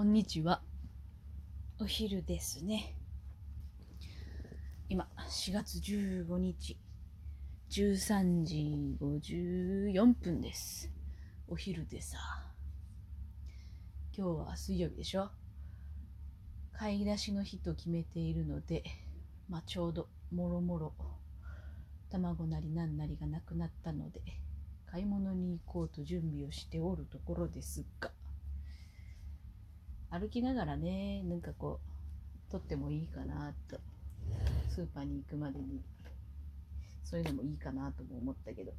[0.00, 0.62] こんにちは。
[1.78, 2.96] お昼ですね。
[4.88, 6.78] 今、4月15日、
[7.68, 10.90] 13時54分です。
[11.48, 12.16] お昼でさ。
[14.16, 15.28] 今日は水曜日でしょ？
[16.72, 18.84] 買い出しの日と決めているので、
[19.50, 20.94] まあちょうどもろもろ
[22.08, 24.22] 卵なりなんなりがなくなったので、
[24.86, 28.10] 買い物に行こうと準備をしておるところですが、
[30.10, 31.80] 歩きながらねなんかこ
[32.48, 33.78] う撮ってもいいかなと。
[34.68, 35.80] スーパーに行くまでに。
[37.04, 38.72] そういうのもいいかなとも思ったけど。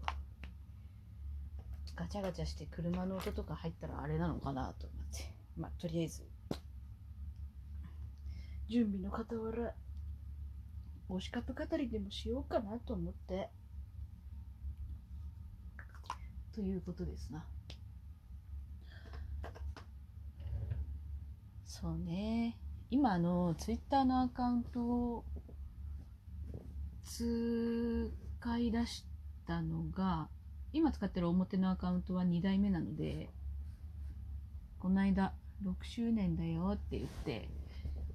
[1.95, 5.33] ガチャガチャして車の音とか入ったらあれなのかなと思って。
[5.57, 6.23] まあとりあえず。
[8.67, 9.73] 準備の傍ら
[11.09, 13.49] 推しカップ語りでもしようかなと思って。
[16.53, 17.45] ということですな。
[21.71, 22.57] そうね。
[22.89, 25.23] 今あのツイッターのアカウントを
[27.05, 29.05] 使い出し
[29.47, 30.27] たのが
[30.73, 33.29] 今使ってる表のアカウントは2代目なので
[34.79, 37.47] この間6周年だよって言って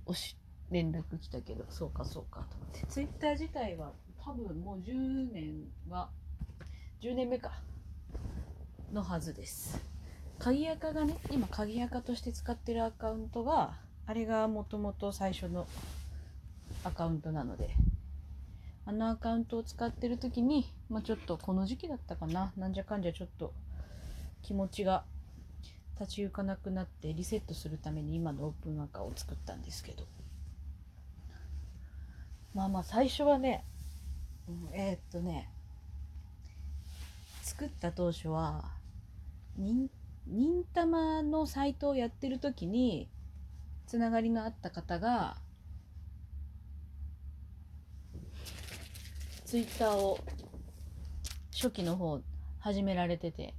[0.05, 0.37] おし
[0.71, 2.87] 連絡来たけどそうかそうかと思って。
[2.89, 6.11] ツイッター自体は多分もう10年は
[7.01, 7.53] 10年目か
[8.93, 9.96] のはずです。
[10.39, 13.75] 鍵垢がね今鍵垢として使ってるアカウントが
[14.07, 15.67] あれがもともと最初の
[16.85, 17.71] アカウントなので
[18.85, 23.53] あのアカウントを使ってる時に、まあ、ちょっとこの時期だったかななんじゃかんじゃちょっと
[24.43, 25.03] 気持ちが
[25.99, 30.05] 立ち行かなくなってリセットするために今のオープンアカを作ったんですけど。
[32.55, 33.65] まあまあ最初はね、
[34.49, 35.51] うんえーっとね
[37.43, 38.65] 作った当初は
[39.59, 39.91] 忍
[40.27, 43.09] 忍たまのサイトをやってる時に
[43.87, 45.37] つながりのあった方が
[49.45, 50.19] ツイッターを
[51.53, 52.21] 初期の方
[52.59, 53.55] 始められててへ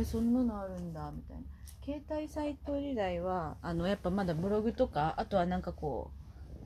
[0.00, 1.42] えそんなのあるんだみたいな。
[1.84, 6.10] 携帯サイト時代はあのやっぱまだブログとかあとはなんかこ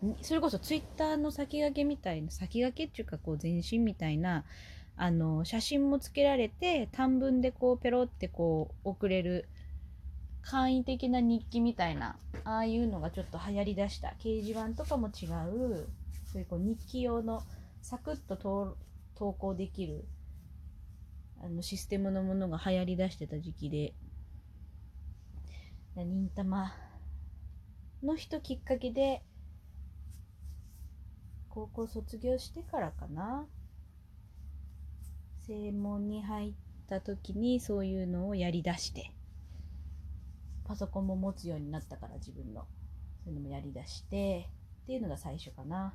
[0.02, 4.44] うそれこそツイッターの先駆けみたいな先駆けっていうかこう前身みたいな
[4.96, 9.48] あの写真もつけられて短文でこうペロってこう送れる
[10.42, 14.14] 簡易的な日記みたいなああいうのがちょっと流行りだした。
[14.20, 15.88] 掲示板とかも違う。
[16.30, 17.42] そういうこう日記用の
[17.80, 20.04] サクッと投稿できる
[21.42, 23.94] あのシステムのものが流行りだしてた時期で。
[25.96, 26.74] 忍たま
[28.02, 29.22] の人きっかけで
[31.48, 33.46] 高校卒業してからかな。
[35.46, 36.52] 正門に入っ
[36.88, 39.10] た時にそういうのをやりだして
[40.64, 42.66] パソコンも持つようになったから自分の。
[43.24, 44.48] そういうのもやりだして
[44.84, 45.94] っていうのが最初かな。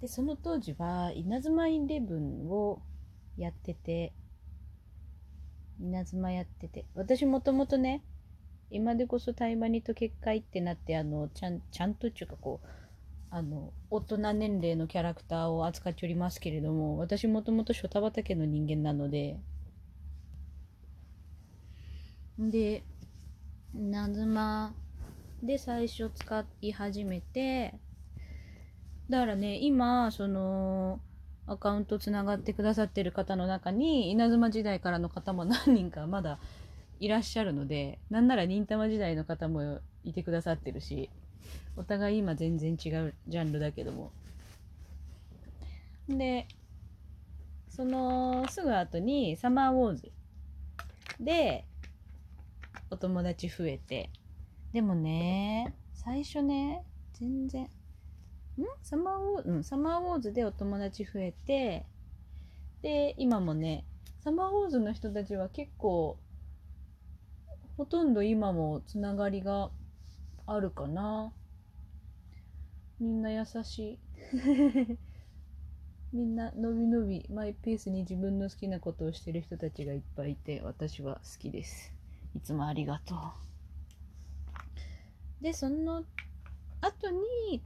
[0.00, 2.80] でその当時は稲妻イレブンを
[3.36, 4.12] やってて
[5.80, 8.04] 稲妻やってて私もともとね
[8.70, 12.68] 今でこそ対マニと結界ってなってあのちゃんちゃんとっていうかこう
[13.30, 19.38] あの大人年齢のキャラクターを扱っておりますけれども私もともと初田畑の人間なので。
[22.38, 22.84] で
[23.74, 24.72] 稲妻
[25.42, 27.74] で最初使い始めて
[29.10, 31.00] だからね今その
[31.48, 36.38] アカウントつながってくださってる方の中に稲妻時代からの方も何人かまだ
[37.00, 41.10] いらっしゃるのでなんなら忍たま時代の方もいてくださってるし。
[41.76, 44.10] お互い今全然違うジャンルだけども。
[46.08, 46.48] で
[47.68, 50.10] そのすぐ後にサマーウォーズ
[51.20, 51.64] で
[52.90, 54.10] お友達増えて。
[54.72, 56.84] でもね最初ね
[57.14, 57.68] 全然ん？
[58.82, 61.86] サマーウォーズ、うん、サマーウォーズでお友達増えて。
[62.82, 63.84] で今もね
[64.20, 66.18] サマーウォーズの人たちは結構
[67.76, 69.70] ほとんど今もつながりが
[70.50, 71.30] あるかな？
[72.98, 73.98] みんな優しい。
[76.10, 81.92] みんなのびのびマイペースに自分の好きなことをしてる人たちがいっぱいいて私は好きです。
[82.34, 83.18] いつもありがとう。
[85.42, 86.04] でその
[86.80, 87.62] 後に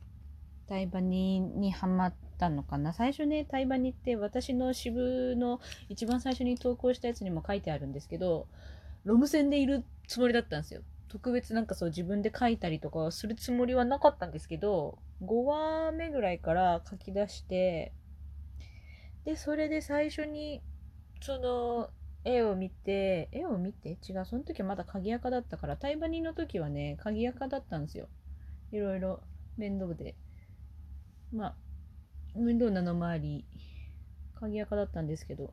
[0.66, 2.92] タイバニにハマったのかな？
[2.92, 8.48] 最初ねタイバニって私の支部の一番最初に投稿したやつにも書いてあるんですけど
[9.04, 10.82] ロム線でいるつもりだったんですよ
[11.12, 17.92] 特別なんかそう自分で書いたりとかするつもりはなかったんですけど5話目ぐらいから書き出して
[19.26, 20.62] でそれで最初に
[21.20, 21.90] その
[22.24, 23.90] 絵を見て絵を見て？
[23.90, 28.08] 違うその時まだ鍵垢だったからタイバニの時はね鍵垢だったんですよ。
[28.72, 29.20] いろいろ
[29.58, 30.14] 面倒で。
[31.30, 31.54] まあ
[32.34, 33.44] 面倒なのもあり
[34.40, 35.52] 鍵垢だったんですけど。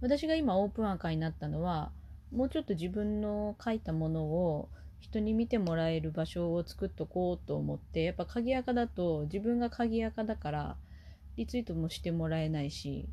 [0.00, 1.92] 私が今オープンアカになったのは
[2.32, 4.68] もうちょっと自分の書いたものを
[5.00, 10.76] 人に見てもらえる場所を作っとこうと思ってやっぱ鍵垢だと自分が鍵垢だから
[11.36, 13.08] リツイートもしてもらえないし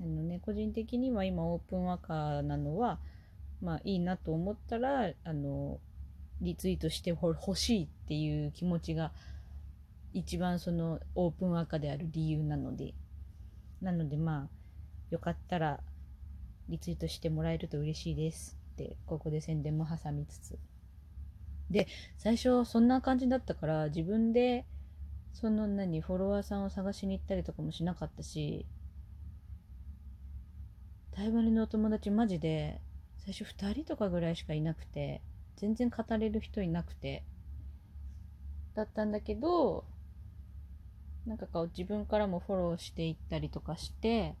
[0.00, 2.98] あのね個人的には今オープンアカなのは
[3.60, 5.78] まあいいなと思ったらあの
[6.40, 9.12] リツイートしてほしいっていう気持ちが
[10.12, 12.94] 一番そのオープンアカである理由なので。
[13.80, 14.48] なのでまあ
[15.10, 15.80] よかったら
[16.68, 20.58] リツイートしてもらえると嬉しいですってここで宣伝も挟みつつ。
[21.70, 24.64] で最初そんな感じだったから自分で
[25.32, 28.66] その何フォロワーさんを探しに行ったりとかもしなかったし
[31.10, 32.80] 台湾のお友達マジで
[33.18, 35.22] 最初2人とかぐらいしかいなくて
[35.56, 37.24] 全然語れる人いなくて
[38.74, 39.84] だったんだけど
[41.26, 44.36] なんかこう自分からもフォローしていったりとかして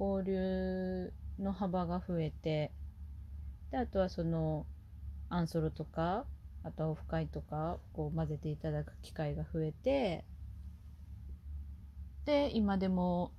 [0.00, 2.72] 交流の幅が増えて
[3.70, 4.66] であとはその
[5.28, 6.24] アンソロとか
[6.64, 10.24] あとはオフ会とかこう混ぜていただく機会が増えて
[12.24, 13.32] で今でも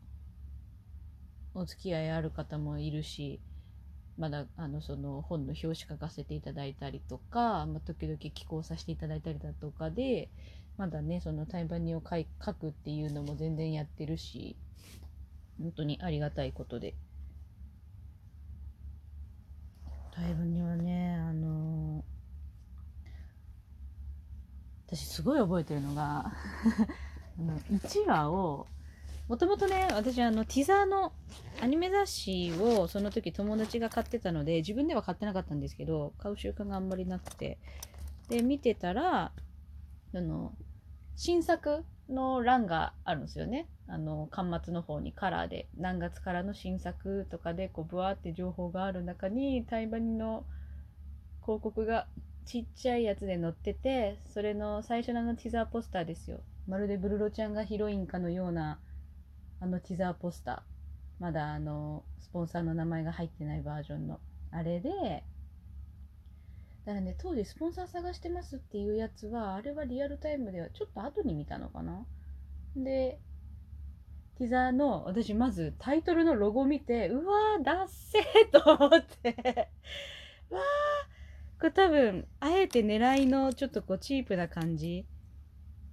[1.54, 3.42] お付き合いある方もいるし
[4.18, 10.30] まだあのその本の表紙書かせていただいたりとか、まあ、時々寄稿させていただいたりだとかで
[10.78, 14.56] まだねその対バニを書くっていうのも全然やってるし
[15.62, 16.96] 本当にありがたいことで。
[20.12, 26.34] タイにはねあのー、私すごい覚えてるのが
[27.40, 28.68] あの1話を
[29.30, 31.14] もともとね私あのティザーの
[31.62, 37.58] アニメ雑誌をその時友達が買ってたので自分では買ってなかったんですけど買う習慣があんまりなくて
[38.28, 39.32] で見てたら
[40.14, 40.54] あの
[41.16, 43.68] 新作の欄があるんですよね。
[43.88, 50.46] あの、端末の方にカラーで、何月からの新作とかで、こう、ブワーって情報がある中に、タイバニの
[51.42, 52.08] 広告が
[52.46, 56.40] ちっちゃいやつで載ってて、それの最初のあのティザーポスターですよ。
[56.68, 58.80] まるでブルロちゃんがヒロインかのような、
[59.60, 60.62] あのティザーポスター。
[61.20, 64.20] まだあの、スポンサーの名前が入ってないバージョンの。
[64.52, 64.90] あれで、
[66.86, 72.06] だからね、当時スポンサー探してますっていうやつは、あれはリアルタイムではちょっと後に見たのかな
[72.76, 73.20] で、
[74.38, 79.70] ティザーの、私まずタイトルのロゴ見て、うわー、ダッセーと思って
[80.50, 85.06] わー、これ多分、あえて狙いのちょっとこうチープな感じ。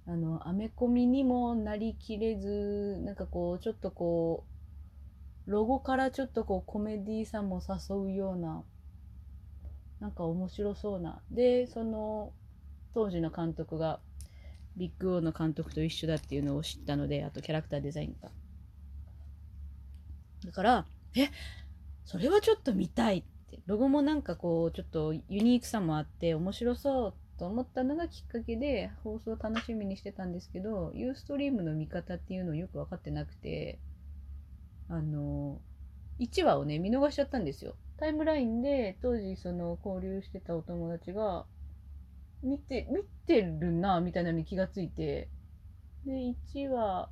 [0.07, 4.43] あの、アメコミにもなりきれず、なんかこう、ちょっとこ
[5.47, 8.63] う、ロゴからちょっとこうコメディーさも誘うような
[9.99, 11.21] なんか面白そうな。
[11.31, 12.31] で、その
[12.93, 13.99] 当時の監督が
[14.77, 18.29] ビッグオーの監督と一緒だっていうのを知ったので、あとキャラクターデザインが。
[20.45, 20.85] だから、
[21.15, 21.29] え
[22.05, 23.59] それはちょっと見たいって。
[23.65, 33.79] ロゴもなんかこう、ちょっとユニークさもあって面白そうと思ったのがきっかけで放送楽しみにしてたんですけど、ユーストリームの見方っていうのをよく分かってなくて、
[34.87, 35.59] あの、
[36.19, 37.75] 1話をね、見逃しちゃったんですよ。
[37.99, 41.45] タイムラインで当時その交流してたお友達が
[42.41, 45.29] 見て、見てるな、みたいなのに気がついて、
[46.05, 47.09] で、1話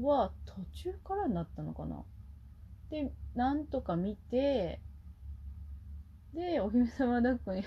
[0.00, 2.04] は途中からになったのかな。
[2.90, 4.80] で、なんとか見て、
[6.32, 7.64] で、お姫様抱っこに っ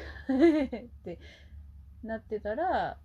[1.03, 1.19] て
[2.03, 2.97] なってたら、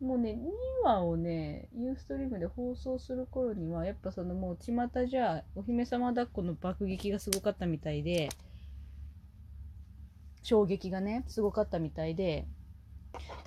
[0.00, 0.38] もうね、
[0.84, 8.28] 2話をね、ユーストリームで放送する頃には、やっぱそのもう巷じゃ、お姫様抱っこの爆撃がすごかったみたいで、
[10.42, 12.46] 衝撃がね、すごかったみたいで、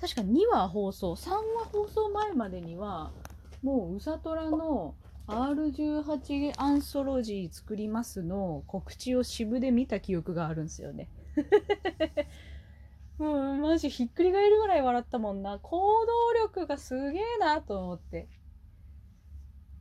[0.00, 1.38] 確か2話放送、3話
[1.72, 3.12] 放送前までには、
[3.62, 4.94] もううさとらの
[5.28, 11.08] R18 アンソロジー作りますの告知を渋で見た記憶があるんですよね。
[13.26, 15.58] う、マジひっくり返るぐらい笑ったもんな。
[15.58, 18.28] 行動力がすげえなと思って。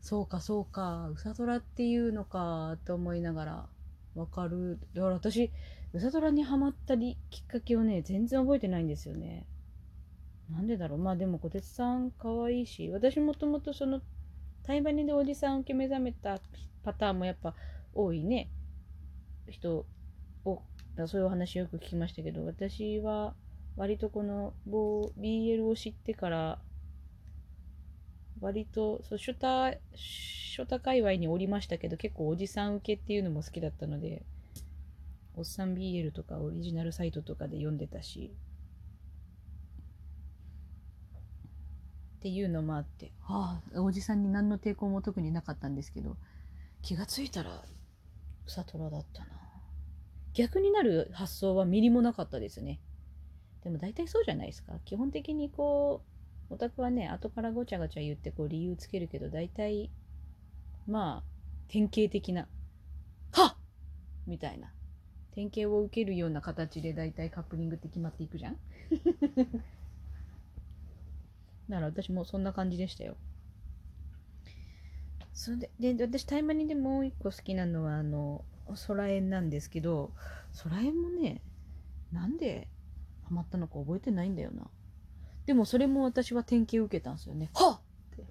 [0.02, 1.10] そうか、そうか。
[1.10, 3.70] うさとらっていうのか、と思いながら、
[4.16, 4.80] わかる。
[4.94, 5.52] だから私、
[5.94, 9.46] うさとらにハマったりきっかけをね、全然覚えてないんですよね。
[10.50, 11.00] なんでだろう。
[11.00, 14.02] まあでも、こてつさん可愛いし、私もともとその、
[14.64, 16.40] タイバニでおじさん受け目覚めた
[16.84, 17.56] パターンもやっぱ
[17.94, 18.50] 多いね。
[19.48, 19.86] 人
[20.46, 20.62] を
[21.08, 23.34] そういうお話よく聞きましたけど、私は
[23.78, 26.60] 割とこの BL を知ってから
[28.42, 34.24] 割とそうショタショタ界隈におりましたけど結構おじさん受けっていうのも好きだったので
[35.36, 38.34] おっさん BL とかオリジナルサイトとかで読んでたし
[42.18, 43.14] っていうのもあって。
[43.22, 46.18] はあおじさんに何の抵抗も特になかったんですけど
[46.82, 47.64] 気がついたら
[48.46, 49.49] サトラだったな。
[50.34, 52.80] 逆になる発想はミリもなかったですね
[53.64, 56.02] でも大体そうじゃないですか基本的にこ
[56.50, 59.90] うオタクはね後からごちゃごちゃ言ってこう理由つけるけど大体
[60.88, 61.30] まあ
[61.68, 62.48] 典型的な
[63.32, 63.56] 「はっ!」
[64.26, 64.72] みたいな
[65.32, 68.58] 典型を受けるような形で大体カップリングって決まっていくじゃん
[71.70, 73.16] だから私もそんな感じでしたよ。
[75.34, 80.12] それでで私タイマニでもう一個好きなのはあの空縁なんですけど
[80.64, 81.42] 空縁もね
[82.12, 82.68] なんで
[83.24, 84.68] ハマったのか覚えてないんだよな。
[85.46, 87.50] でもそれも私は典型を受けたんですよね。
[87.54, 87.80] はっ
[88.14, 88.24] って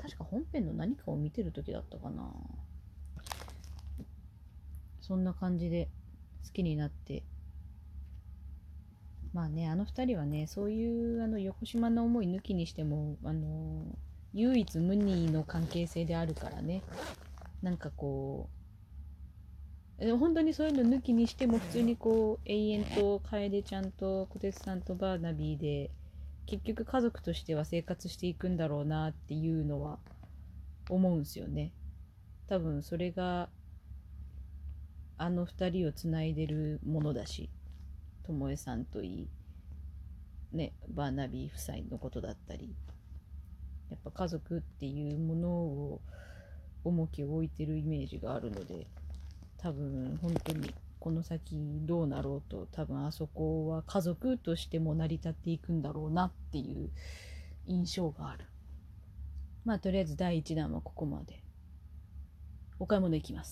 [0.00, 2.32] 確か本編の何かを見てる時だったかな。
[5.00, 5.88] そんな感じで
[6.44, 7.24] 好きになって
[9.32, 13.86] まあね、あの二人はね、そういうあの横島の思い抜きにしても、あの
[14.34, 16.82] 唯一無二の関係性であるからね、
[17.62, 18.59] なんかこう、
[20.18, 25.90] 本当にそういうの抜きにしても普通にこう永遠と楓ちゃんと小鉄さんとバーナビーで
[26.46, 29.98] 結局家族としては生活していくんだろうなっていうのは
[30.88, 31.72] 思うんすよね。
[32.48, 33.48] 多分それが
[35.18, 37.50] あの二人をつないでるものだし。
[38.30, 39.28] ともえさんといい、
[40.52, 42.76] ね、バーナビー夫妻のことだったり
[43.90, 46.00] やっぱ家族っていうものを
[46.84, 48.86] 重きを置いてるイメージがあるので
[49.62, 56.90] 多分本当にこの先どうなろうと多分あそこは家族としても成り立っていくんだろうなっていう
[57.66, 58.46] 印象がある。
[59.66, 61.42] まあとりあえず第1弾はここまで。
[62.78, 63.48] お買い物行きます。